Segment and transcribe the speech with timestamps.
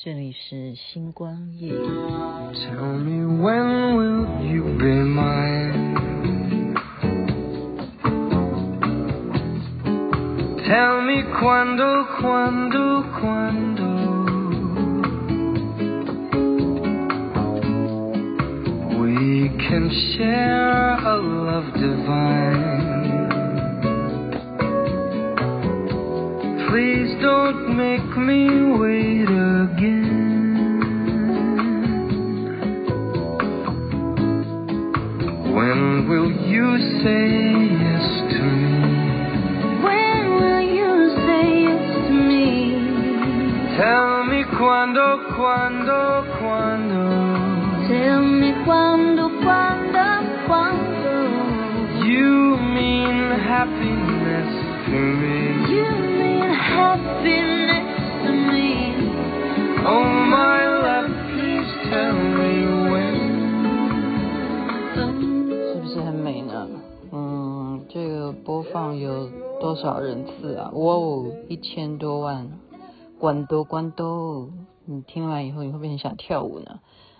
[0.00, 1.72] 这里是星光夜语。
[1.72, 5.96] Tell me when will you be mine?
[10.66, 13.86] Tell me cuando, cuando, cuando
[19.00, 22.96] We can share a love divine
[26.68, 28.59] Please don't make me
[53.61, 54.51] happiness
[54.85, 55.31] to me.
[55.75, 57.91] You mean happiness
[58.23, 58.69] to me.
[59.85, 60.60] Oh my
[68.73, 70.71] 放有多少人次啊？
[70.73, 72.59] 哇哦，一千多万！
[73.19, 74.49] 关多关多，
[74.85, 76.79] 你听完以后你会不会很想跳舞呢？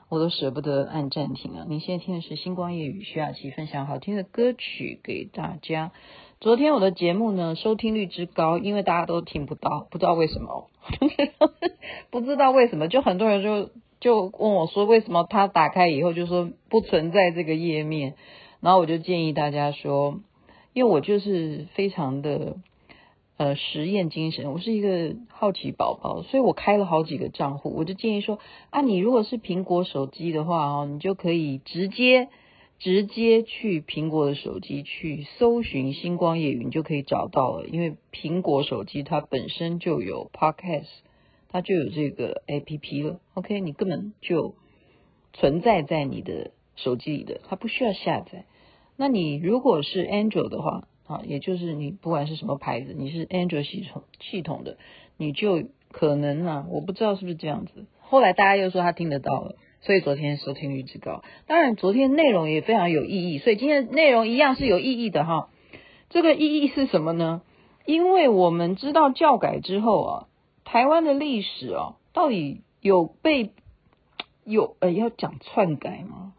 [0.09, 1.65] 我都舍不得按暂停啊！
[1.69, 5.91] 你现在听的是星光夜雨，徐雅琪分享好听的歌曲给大家。
[6.39, 10.69] 昨天我的节目呢，收听率之高，因为大家都听不到，不知道为什么，
[12.09, 18.15] 不知道为什么，就很多人就就问我说，为什么他打开以后就说不存在这个页面？
[18.59, 20.19] 然后我就建议大家说，
[20.73, 22.57] 因为我就是非常的
[23.37, 32.29] 呃实验精神，我是一个好奇宝宝，所以我开了好几个账户，我就建议说啊，你如果是苹果手机的话哦，你就可以直接。
[32.83, 37.67] 直接去苹果的手机去搜寻星光夜雨，你就可以找到了。
[37.67, 40.87] 因为苹果手机它本身就有 Podcast，
[41.49, 43.19] 它就有这个 APP 了。
[43.35, 44.55] OK，你根本就
[45.31, 48.45] 存在在你的手机里的，它不需要下载。
[48.97, 54.77] 那你如果是 Android 的话，啊，也就是你不管是什么牌子，你是 Android 系统系统的，
[55.17, 57.85] 你就可能啊，我不知道是不是这样子。
[57.99, 59.55] 后来大家又说他听得到了。
[59.83, 65.49] 所以昨天收听率之高，当然昨天内容也非常有意义，所以今天内容一样是有意义的哈。
[66.11, 67.41] 这个意义是什么呢？
[67.87, 70.27] 因为我们知道教改之后啊，
[70.65, 73.53] 台湾的历史啊，到底有被
[74.43, 76.33] 有呃要讲篡改吗？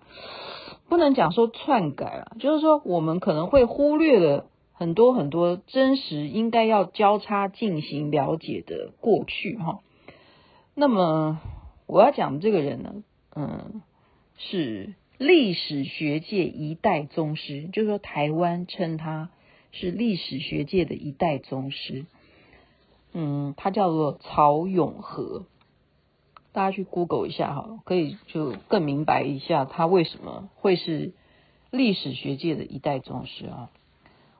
[0.92, 4.44] 不能讲说篡改了，就是说我们可能会忽略了
[4.74, 9.80] 很多很多真实应该要交叉进行了解的过去哈。
[10.74, 11.40] 那么
[11.86, 13.04] 我要讲的这个人呢？
[13.34, 13.80] 嗯，
[14.36, 19.30] 是历史学界一代宗师，就是说台湾称他
[19.70, 22.04] 是历史学界的一代宗师。
[23.14, 25.46] 嗯，他叫做曹永和，
[26.52, 31.12] 大家去 Google 一下哈，可以就更明白一下他为什么会是
[31.70, 33.70] 历史学界的一代宗师啊。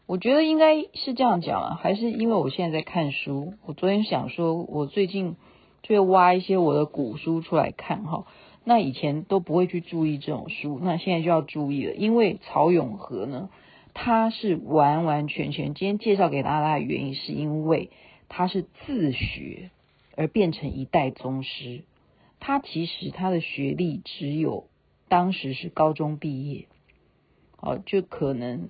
[0.07, 5.37] 我觉得应该是这样讲啊，还是因为我现在在看书，我昨天想说，我最近
[5.83, 8.27] 就会挖一些我的古书出来看哈。
[8.65, 13.49] 那以前都不会去注意这种书，那现在就要注意了，因为曹永和呢，
[13.95, 17.91] 他是完完全全，今天介绍给大家的原因，是因为
[18.29, 19.71] 他是自学
[20.15, 21.85] 而变成一代宗师。
[22.45, 24.67] 他其实他的学历只有
[25.09, 26.67] 当时是高中毕业，
[27.61, 28.69] 哦，就可能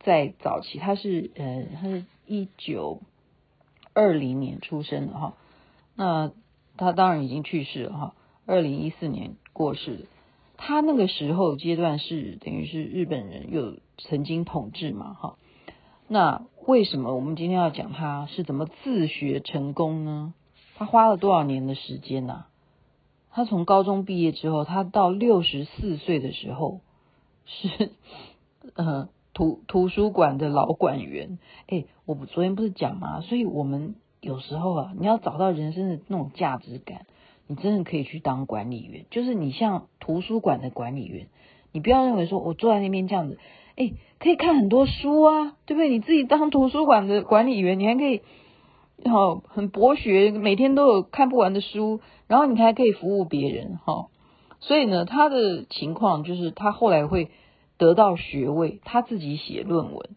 [0.00, 3.00] 在早期，他是呃，他是一九
[3.94, 5.34] 二零年出生的哈，
[5.94, 6.32] 那
[6.76, 8.14] 他当然已经去世了哈。
[8.44, 10.06] 二零一四年过世，
[10.56, 15.36] 他那个时候阶段是等于是日本人又曾经统治嘛，哈。
[16.08, 20.34] 那为什么我们今天要讲他是怎么自学成功呢？
[20.74, 22.46] 他花了多少年的时间呐？
[23.36, 26.80] 他从高中毕业之后，他到六十四岁的时候
[27.44, 27.90] 是
[28.74, 31.38] 呃图图书馆的老馆员。
[31.68, 33.20] 哎，我昨天不是讲吗？
[33.20, 37.04] 所以我们有时候啊，你要找到人生的那种价值感。
[37.46, 41.26] 你真的可以去当管理员，就是你像图书馆的管理员，
[41.72, 43.38] 你不要认为说我坐在那边这样子，
[43.76, 45.90] 哎，可以看很多书啊，对不对？
[45.90, 48.22] 你自己当图书馆的管理员，你还可以，
[49.04, 54.06] 好很博学，每天都有看不完的书，然后你还可以服务别人，哈。
[54.60, 57.30] 所以呢，他的情况就是他后来会
[57.76, 60.10] 得到学位，他自己写论文，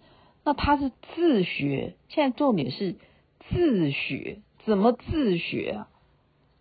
[0.45, 2.95] 那他是自学，现在重点是
[3.49, 5.87] 自学，怎么自学啊？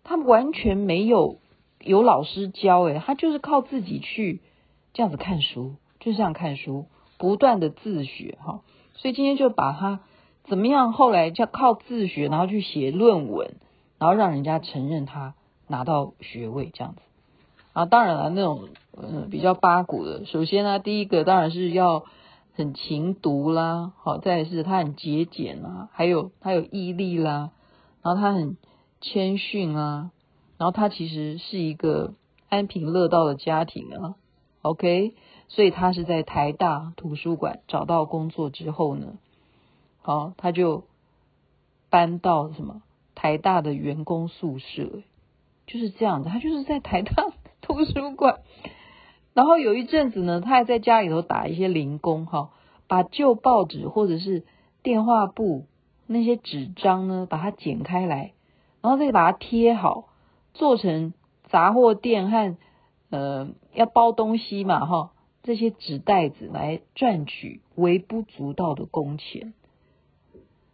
[0.03, 1.39] 他完全没有
[1.79, 4.41] 有老师教，诶，他就是靠自己去
[4.93, 6.85] 这样子看书，就这样看书，
[7.17, 8.61] 不断的自学哈。
[8.95, 10.01] 所以今天就把他
[10.49, 13.55] 怎么样，后来叫靠自学，然后去写论文，
[13.99, 15.35] 然后让人家承认他
[15.67, 17.01] 拿到学位这样子。
[17.73, 22.03] 啊，当然了，那种嗯比较八股的，首先呢，第一个当然是要
[22.55, 27.51] 很勤读啦，好，再是他很节俭啦，还有他有毅力啦，
[28.01, 28.57] 然后他很
[29.01, 30.11] 谦逊啊，
[30.57, 32.15] 然后他其实是一个
[32.49, 34.15] 安贫乐道的家庭啊
[34.63, 35.13] ，OK，
[35.47, 39.13] 所以他是在台大图书馆找到工作之后呢，
[40.09, 40.85] 好，他就
[41.91, 42.81] 搬到什么
[43.13, 45.03] 台大的员工宿舍，
[45.67, 47.27] 就是这样的，他就是在台大。
[47.61, 48.39] 图书馆，
[49.35, 52.49] 然后有一阵子呢，他还在家里头打一些零工哈，
[52.87, 54.43] 把旧报纸或者是
[54.81, 55.67] 电话簿
[56.07, 58.33] 那些纸张呢，把它剪开来，
[58.81, 60.05] 然后再把它贴好，
[60.55, 61.13] 做成
[61.49, 62.57] 杂货店和
[63.11, 65.11] 呃要包东西嘛哈，
[65.43, 69.53] 这些纸袋子来赚取微不足道的工钱。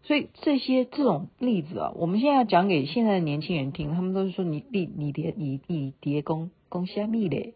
[0.06, 6.52] 所以这些这种例子啊，我们现在要讲给现在的年轻人听，他们都是说你你你叠你你叠工。
[6.69, 7.54] 讲虾米嘞？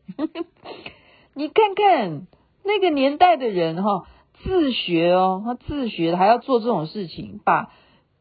[1.36, 2.28] 你看看
[2.64, 4.08] 那个年代的人哈，
[4.44, 7.72] 自学哦，他自学还要做这种事情，把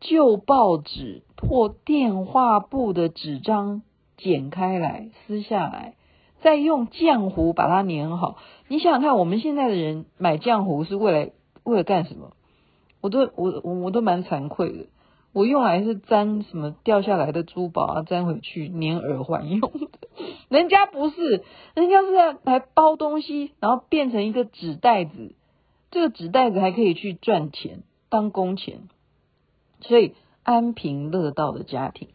[0.00, 3.82] 旧报纸或电话簿的纸张
[4.16, 5.94] 剪开来撕下来，
[6.40, 8.36] 再用浆糊把它粘好。
[8.66, 11.30] 你想想看，我们现在的人买浆糊是为了
[11.62, 12.32] 为了干什么？
[13.08, 14.86] 我都我我都蛮惭愧的。
[15.32, 19.88] 我用来是粘什么掉下来的珠宝啊，粘回去粘耳环用的。
[20.48, 21.42] 人家不是，
[21.74, 25.34] 人家是在来包东西，然后变成一个纸袋子。
[25.90, 28.88] 这个纸袋子还可以去赚钱，当工钱。
[29.80, 32.08] 所以安贫乐道的家庭，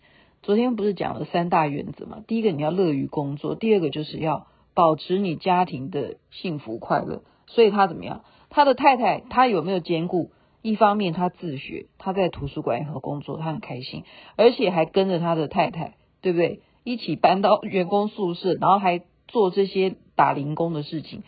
[0.43, 2.23] 昨天不是讲了三大原则嘛？
[2.27, 4.45] 第一个你要乐于工作，第二个就是要
[4.75, 7.23] 保持你家庭的幸福快乐。
[7.47, 8.23] 所以他怎么样？
[8.49, 10.31] 他的太太他有没有兼顾？
[10.63, 14.06] 一方面他自学，他在图书馆里头工作，他很开心，
[14.38, 16.62] 而且还跟着他的太太，对不对？
[16.83, 21.24] 一起搬到员工宿舍，然后还做这些打零工的事情，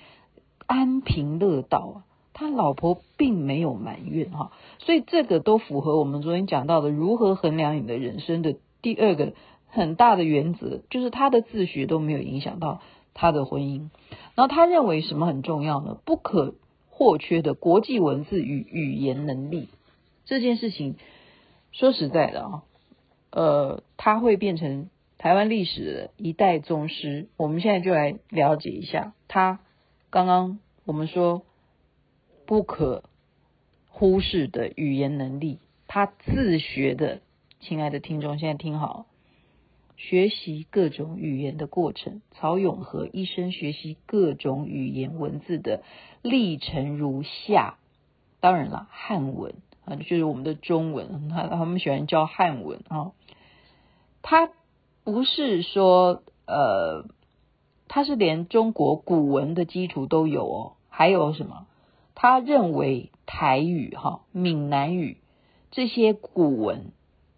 [0.65, 1.95] 安贫乐道啊。
[2.37, 9.33] 他老婆并没有埋怨哈，所以这个都符合我们昨天讲到的如何衡量你的人生的第二个
[9.67, 12.81] 很大的原则，就是他的自学都没有影响到
[13.13, 13.89] 他的婚姻。
[14.35, 15.97] 然后他认为什么很重要呢？
[16.05, 16.55] 不可。
[16.97, 19.67] 或缺的国际文字与语言能力
[20.23, 20.95] 这件事情，
[21.73, 22.63] 说实在的啊，
[23.31, 27.27] 呃，他会变成台湾历史的一代宗师。
[27.35, 29.59] 我们现在就来了解一下他
[30.09, 31.43] 刚刚我们说
[32.45, 33.03] 不可
[33.89, 37.19] 忽视的语言能力，他自学的。
[37.61, 39.07] 亲爱的听众，现在听好。
[39.97, 45.83] 学习各种语言的过程，曹永和一生学习各种语言文字的
[46.21, 47.77] 历程如下。
[48.39, 49.55] 当然了，汉文
[49.85, 53.13] 啊，就是我们的中文，他 他们喜欢叫汉文啊。
[54.21, 54.49] 他
[55.03, 57.05] 不是说呃，
[57.87, 60.73] 他是连中国古文的基础都有哦。
[60.89, 61.67] 还有什么？
[62.15, 65.17] 他认为台语、哈闽南语
[65.71, 66.91] 这些古文。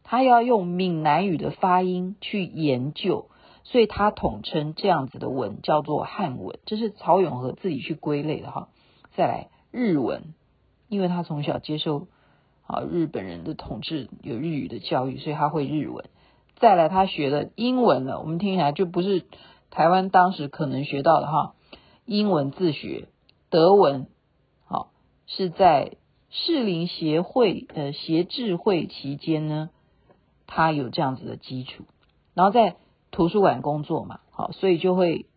[0.09, 3.29] 他要用闽南语的发音去研究，
[3.65, 8.69] 所以他统称这样子的文叫做汉文，这是曹永和自己去归类的哈。
[9.17, 10.33] 再来日文，
[10.87, 12.07] 因为他从小接受
[12.65, 16.05] 啊日本人的统治，有日语的教育，所以他会日文。
[16.55, 19.25] 再来他学了英文了，我们听起来就不是
[19.71, 21.53] 台湾当时可能学到的哈。
[22.05, 23.09] 英文自学，
[23.49, 24.07] 德文，
[24.63, 24.91] 好
[25.25, 25.97] 是在
[26.29, 29.69] 士林协会呃协智会期间呢。
[30.47, 31.83] 他有这样子的基础，
[32.33, 32.77] 然后在
[33.11, 35.27] 图书馆工作嘛，好，所以就会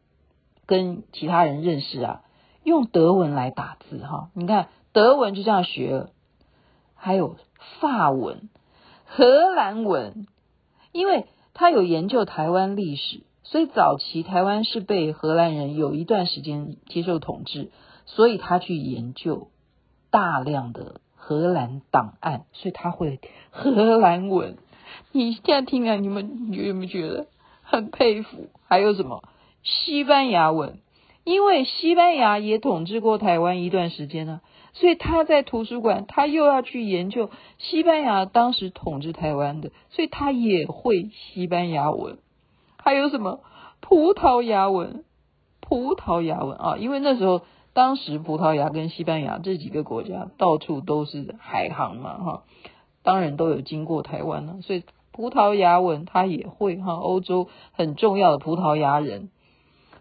[0.67, 2.23] 跟其他人认识啊，
[2.63, 4.31] 用德文来打字哈。
[4.35, 6.11] 你看德文就这样学了，
[6.95, 7.37] 还有
[7.81, 8.49] 法文、
[9.05, 10.27] 荷兰文，
[10.93, 17.71] 因为他有研究台湾历史，所以早期台湾是被荷兰人有一段时间接受统治，
[18.07, 19.49] 所以他去研究
[20.11, 24.57] 大量的荷兰档案，所以他会荷兰文。
[25.13, 27.27] 你现在听啊，你们有没有觉得
[27.63, 28.49] 很佩服？
[28.67, 29.25] 还有什么
[29.63, 30.79] 西班牙文？
[31.25, 34.41] 因为西班牙也统治过台湾一段时间呢，
[34.73, 42.19] 所以他在图书馆，他又要去研究西班牙当时统治台湾的，所以他也会西班牙文。
[42.79, 43.41] 还有什么
[43.81, 45.05] 葡萄牙文？
[45.61, 47.43] 葡萄牙文啊，因为那时候
[47.75, 52.43] 当时葡萄牙跟西班牙这几个国家到处都是海航嘛，哈。
[53.03, 56.95] 当然都有经过台湾了，所以葡萄牙文他也会哈。
[56.95, 59.31] 欧洲很重要的葡萄牙人，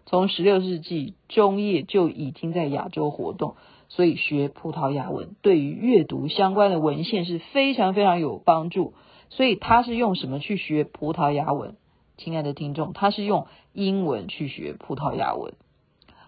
[0.06, 3.56] 从十六世纪中叶就已经在亚洲活动，
[3.88, 8.94] 所以学葡萄牙文对于阅读相关的文献是非常非常有帮助。
[9.30, 11.76] 所以他是用什么去学葡萄牙文？
[12.16, 15.54] 亲爱的听众，他是用英文去学葡萄牙文，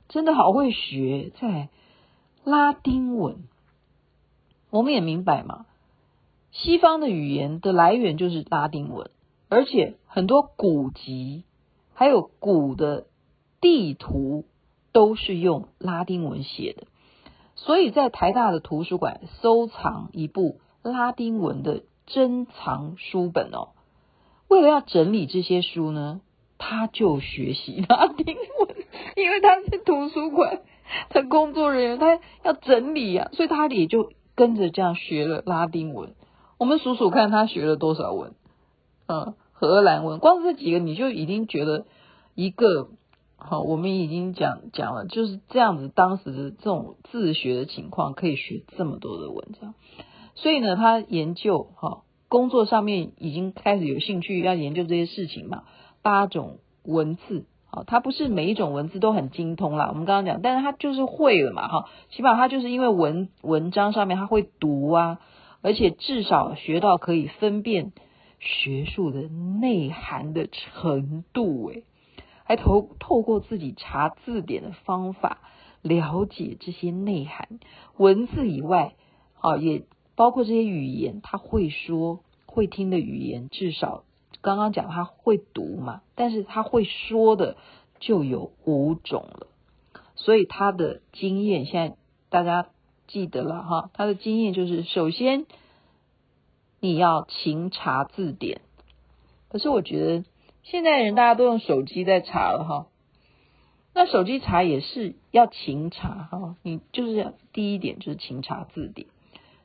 [0.09, 1.33] 真的好会学。
[1.38, 1.69] 在
[2.45, 3.45] 拉丁文，
[4.71, 5.67] 我们也明白嘛，
[6.52, 9.11] 西方的语言的来源就是拉丁文，
[9.49, 11.44] 而且很多古籍
[11.94, 13.06] 还有古的
[13.61, 14.44] 地图
[14.92, 16.87] 都是用拉丁文写的，
[17.56, 23.71] 所以在台大的图书馆收藏一部拉丁文的珍藏书本哦。
[24.49, 26.21] 为了要整理这些书呢，
[26.59, 28.76] 他就学习拉丁文，
[29.16, 30.61] 因为他是图书馆
[31.09, 36.14] 的工作人员，他要整理、啊，所以他也就跟着这样学了拉丁文。
[36.62, 38.35] 我们数数看，他学了多少文？
[39.09, 41.87] 嗯，荷兰文，光是这几个你就已经觉得
[42.37, 42.90] 一个
[43.35, 45.90] 好，我们已经讲讲了，就是这样子。
[45.92, 49.75] 当时的这种自学的情况，可以学这么多的文章，
[50.37, 52.02] 所以呢，他研究哈。
[52.28, 55.64] 工作上面已经开始有兴趣要研究这些事情嘛，
[56.00, 59.88] 八种文字，好，他不是每一种文字都很精通啦。
[59.88, 65.19] 我们刚刚讲，但是他就是会了嘛，哈，起码他就是因为文文章上面他会读啊，
[65.62, 67.92] 而且至少学到可以分辨
[68.38, 71.85] 学术的内涵的程度，诶，
[72.45, 75.38] 还透透过自己查字典的方法
[75.81, 77.61] 了解这些内涵，
[77.97, 78.95] 文字以外，
[79.40, 79.85] 啊，也。
[80.14, 84.04] 包括这些语言，他会说会听的语言，至少
[84.42, 87.57] 刚刚讲他会读嘛，但是他会说的
[87.99, 89.47] 就有五种了。
[90.14, 91.97] 所以他的经验，现在
[92.28, 92.69] 大家
[93.12, 95.45] 记得了哈，他的经验就是，首先
[96.81, 98.62] 你要勤查字典。
[99.50, 100.25] 可是我觉得
[100.62, 102.87] 现在人大家都用手机在查了哈，
[103.92, 109.09] 那手机查也是要勤查哈，你就是第一点就是勤查字典。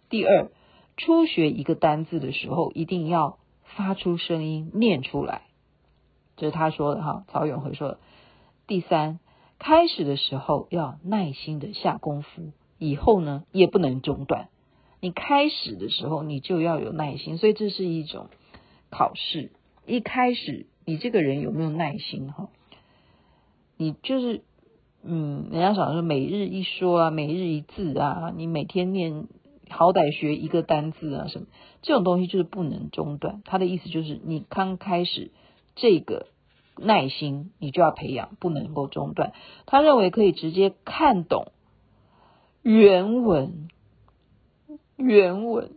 [0.10, 0.51] 第二，
[0.98, 5.44] 初学一个单字的时候，一定要发出声音念出来，
[6.36, 7.24] 这是他说的哈。
[7.30, 8.00] 曹永和说的。
[8.68, 9.22] 第三，
[9.58, 14.50] 开始的时候要耐心的下功夫，以后呢也不能中断。
[15.00, 18.28] 你开始的时候你就要有耐心，所以这是一种
[18.90, 19.52] 考试。
[19.86, 22.50] 一开始你这个人有没有耐心哈？
[23.78, 24.44] 你就是
[25.04, 29.28] 嗯，人家常说每日一说啊，每日一字啊，你每天念。
[29.70, 31.48] 好歹学一个单字啊，什么
[31.82, 33.42] 这种东西就是不能中断。
[33.44, 35.30] 他的意思就是，你刚开始
[35.76, 36.28] 这个
[36.78, 39.34] 耐心，你就要培养，不能够中断。
[39.66, 41.52] 他认为可以直接看懂
[42.70, 43.70] 原文，
[44.98, 45.72] 原文，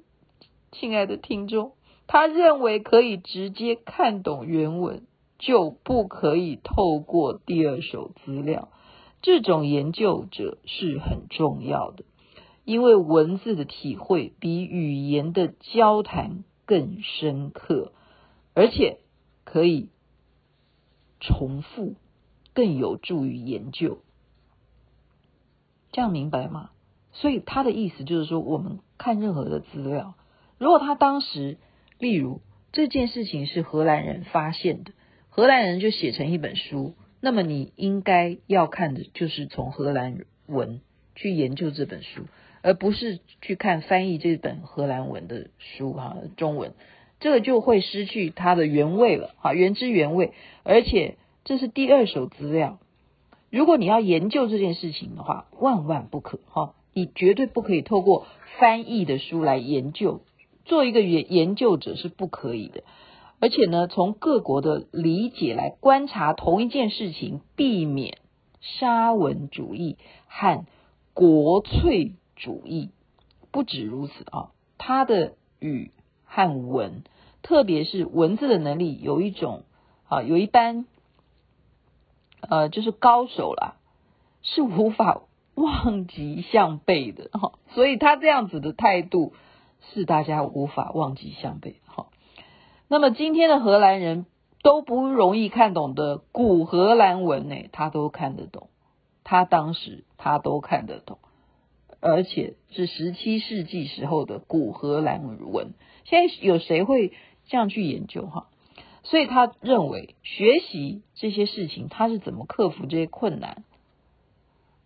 [0.73, 1.75] 亲爱的听众，
[2.09, 5.07] 他认为可以直接看懂原文，
[5.39, 8.71] 就不可以透过第二手资料。
[9.23, 12.03] 这种研究者是很重要的。
[12.65, 17.93] 因为文字的体会比语言的交谈更深刻，
[18.53, 18.99] 而且
[19.45, 19.91] 可以
[21.21, 21.95] 重复，
[22.53, 23.99] 更有助于研究。
[25.93, 26.71] 这样明白吗？
[27.13, 30.15] 所以他的意思就是说，我们看任何的资料，
[30.59, 31.59] 如果他当时，
[31.99, 32.41] 例如
[32.73, 34.93] 这件事情是荷兰人发现的，
[35.29, 40.81] 荷兰人就写成一本书，那么你应该要看的就是从荷兰文
[41.15, 42.23] 去研究这本书。
[42.63, 46.75] 而不是去看翻译这本荷兰文的书哈，中文，
[47.19, 50.35] 这个就会失去它的原味了哈，原汁原味。
[50.63, 52.79] 而且这是第二手资料，
[53.49, 58.27] 如果你要研究这件事情的话，万万不可哈，你绝对不可以透过
[58.59, 60.21] 翻译的书来研究，
[60.65, 62.83] 做一个研研究者是不可以的。
[63.41, 68.19] 而且呢，从各国的理解来观察同一件事情，避免
[68.61, 70.67] 沙文主义和
[71.15, 72.13] 国粹。
[72.43, 72.89] 主义
[73.51, 75.91] 不止如此啊，他的语
[76.25, 77.03] 和文，
[77.43, 79.65] 特别是文字的能力，有一种
[80.09, 80.87] 啊，有一般
[82.41, 83.77] 呃，就是高手啦，
[84.41, 85.21] 是无法
[85.61, 89.33] 忘记向背的哈，所以他这样子的态度
[89.93, 92.07] 是大家无法忘记向背的哈。
[92.89, 94.27] 那么今天的荷兰人
[94.63, 98.69] 都不容易看懂的古荷兰文呢，他都看得懂，
[99.25, 101.19] 他当时他都看得懂。
[102.03, 105.75] 而且是十七世纪时候的古荷兰文，
[106.05, 107.13] 现在有谁会
[107.47, 108.47] 这样去研究哈？
[109.03, 113.65] 所以他认为学习这些事情，他是怎么克服这些困难？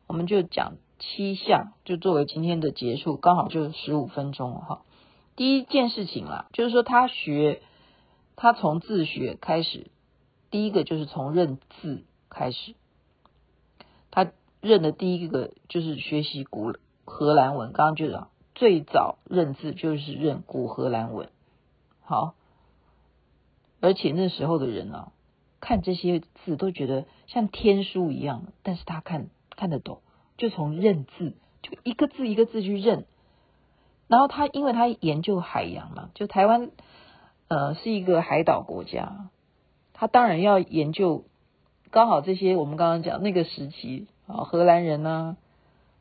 [0.06, 4.82] 我们就讲七项，就作为今天的结束，刚好就十五分钟了哈。
[5.36, 7.62] 第一件事情啦，就是说他学，
[8.36, 9.90] 他从自学开始，
[10.50, 12.74] 第一个就是从认字开始，
[14.10, 16.72] 他认的第一个就是学习古。
[17.06, 21.28] 荷兰文，刚刚就讲最早认字就是认古荷兰文，
[22.00, 22.32] 好，
[23.82, 25.12] 而且那时候的人啊，
[25.60, 30.00] 看这些字都觉得像天书一样，但是他看看得懂，
[30.36, 33.04] 就从认字，就一个字一个字去认。
[34.08, 36.70] 然后他因为他研究海洋嘛，就台湾
[37.48, 39.30] 呃是一个海岛国家，
[39.92, 41.24] 他当然要研究，
[41.90, 45.36] 刚好这些我们刚刚讲那个时期啊，荷兰人呐，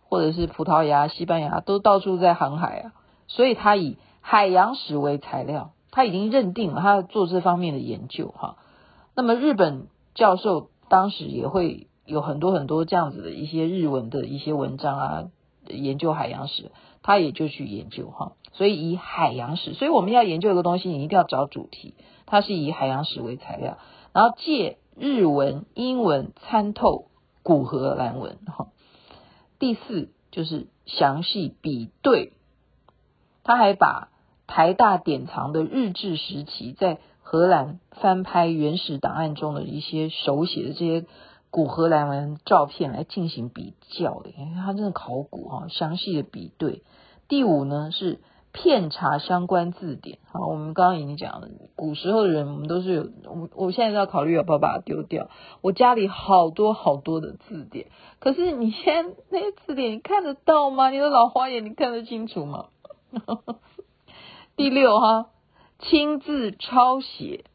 [0.09, 2.93] 或者是葡萄牙、西班牙都到处在航海啊，
[3.27, 5.71] 所以他以海洋史为材料。
[5.95, 8.57] 他已经认定了，他要做这方面的研究哈。
[9.13, 15.29] 那么日本教授当时也会有很多很多这样子的一些日文的一些文章啊，
[15.67, 18.33] 研究海洋史，他也就去研究哈。
[18.53, 21.95] 所以以海洋史，所以我们要研究一个东西，你一定要找主题。
[22.25, 23.77] 它是以海洋史为材料，
[24.11, 27.05] 然后借日文、英文参透
[27.43, 28.67] 古荷兰文哈。
[29.59, 32.33] 第四就是详细比对，
[33.43, 34.09] 他还把。
[34.45, 41.05] 台大典藏的日治时期在荷兰翻拍原始档案中的一些手写的这些
[41.53, 46.81] 古荷兰文照片来进行比较的，因为他真的考古哈，详细的比对。
[47.27, 55.29] 第五呢是片查相关字典，好，我们刚刚已经讲了，古时候的人我们都是有，我我现在在考虑要不要把它丢掉。
[55.61, 57.85] 我家里好多好多的字典，
[58.17, 60.89] 可是你现在那些字典你看得到吗？
[60.89, 62.65] 你的老花眼你看得清楚吗？
[64.57, 65.27] 第六哈，
[65.77, 67.45] 亲自抄写。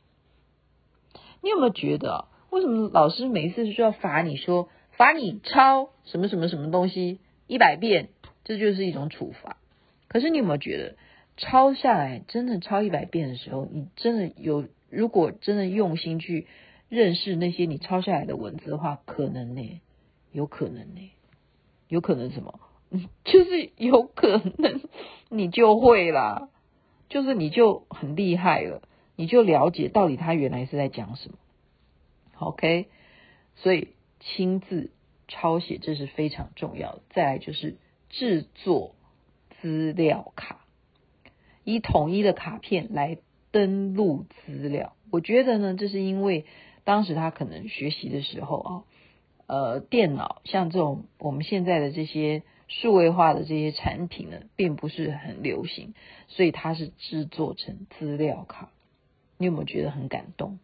[1.42, 2.26] 你有没有觉得？
[2.50, 8.08] 为什么老师每一次就要罚你说罚你抄什么什么什么东西一百遍，
[8.44, 9.56] 这就是一种处罚。
[10.08, 10.96] 可是你有没有觉得
[11.36, 16.46] 抄下来真的抄一百遍的时候，你真的有如果真的用心去
[16.88, 19.80] 认识那些你抄下来的文字的话，可能呢，
[20.32, 21.10] 有可能呢，
[21.88, 22.60] 有可能什么？
[23.24, 24.80] 就是有可能
[25.28, 26.48] 你就会啦。
[27.10, 28.82] 就是你就很厉害了，
[29.16, 31.38] 你就了解到底他原来是在讲什么
[32.38, 32.88] ，OK？
[33.56, 33.88] 所以
[34.20, 34.90] 亲自
[35.28, 37.02] 抄写这是非常重要的。
[37.10, 37.76] 再来就是
[38.08, 38.94] 制作
[39.60, 40.64] 资料卡，
[41.64, 43.18] 以统一的卡片来
[43.50, 44.94] 登录资料。
[45.10, 46.46] 我觉得呢，这是因为
[46.84, 48.84] 当时他可能学习的时候啊，
[49.46, 52.42] 呃，电脑像这种我们现在的这些。
[52.70, 55.94] 数位化的这些产品呢，并不是很流行，
[56.26, 58.70] 所以它是制作成资料卡。
[59.38, 60.58] 你有没有觉得很感动？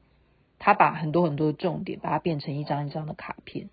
[0.65, 3.69] 他把很多很多的重点，把它变成一张一张的卡片，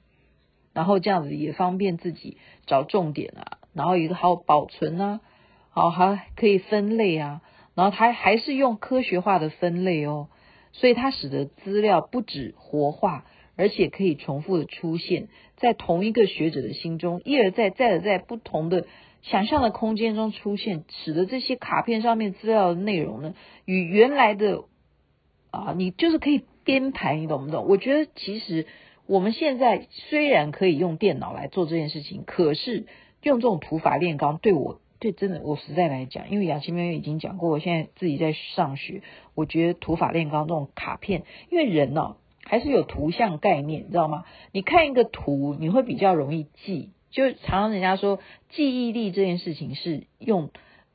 [0.73, 5.21] 然后这样子也方便自己找重点啊，然后一个好保存啊，
[5.69, 7.41] 好还可以分类啊，
[7.75, 10.27] 然后它还是用科学化的分类哦，
[10.73, 13.23] 所以它使得资料不止活化。
[13.57, 15.27] 而且可以重复的出现
[15.57, 18.87] 在同一个学者的心中，一而再，再而再不同的
[19.21, 24.63] 想象的空间中出现，使得这些卡片上面资料的内容呢，与原来的
[25.51, 27.65] 啊，你就是可以编排，你懂不懂？
[27.67, 28.67] 我觉得其实
[29.05, 32.85] 我们现在虽然可以用电脑来做这件事情，可是
[33.23, 39.01] 用这种土法炼钢，对我对真的我实在来讲，因为雅琪妹妹已经讲过，我现在自己在上学，
[39.35, 44.25] 我觉得土法炼钢这种卡片，因为人呢、还是有图像概念，你知道吗？
[44.51, 46.91] 你看一个图，你会比较容易记。
[47.09, 48.19] 就常常人家说
[48.51, 50.49] 记忆力这件事情是用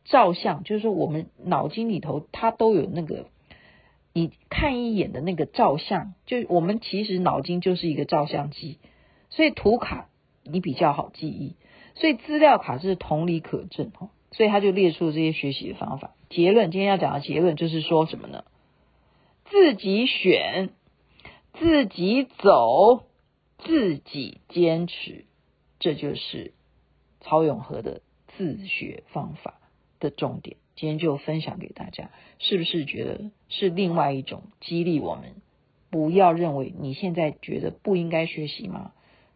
[0.04, 3.26] 照相，就是说我们脑筋里头它都有那个，
[4.16, 8.78] 你看一眼的那个照相，就我们其实脑筋就是一个照相机，
[9.28, 10.08] 所以图卡
[10.42, 11.54] 你比较好记忆，
[11.96, 14.08] 所以资料卡是同理可证哈。
[14.30, 16.14] 所以他就列出了这些学习的方法。
[16.30, 18.44] 结论，今天要讲的结论就是说什么呢？
[19.50, 20.70] 自己选。
[21.58, 23.04] 自己走，
[23.58, 25.26] 自己坚持，
[25.78, 26.54] 这就是
[27.20, 29.60] 曹永和的自学方法
[30.00, 30.56] 的重点。
[30.76, 35.34] 今天就分享给大家，是不是觉得是另外一种激励我们？
[35.90, 38.92] 不要认为你现在觉得不应该学习吗？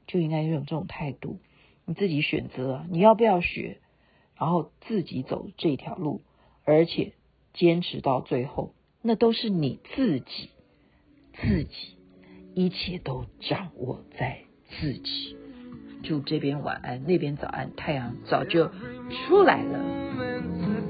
[0.06, 1.38] 就应该用这种态度，
[1.86, 3.78] 你自己选择，你要不要学？
[4.36, 6.22] 然后自己走这条路，
[6.64, 7.12] 而且
[7.54, 10.50] 坚持到最后，那都是你自己，
[11.34, 11.96] 自己。
[12.52, 15.36] 一切都掌握在自己。
[16.02, 18.70] 祝这边晚安，那边早安，太阳早就
[19.28, 20.59] 出来了。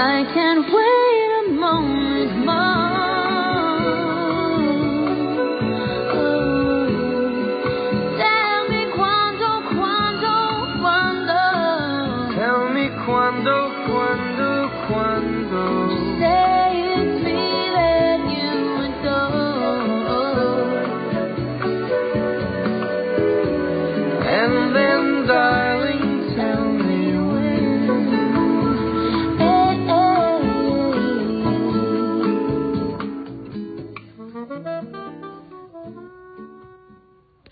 [0.00, 2.77] I can't wait a moment more.